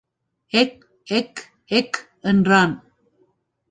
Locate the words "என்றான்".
2.21-2.75